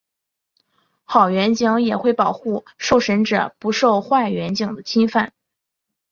[1.03, 5.31] 好员警也会保护受审者不受坏员警的侵犯。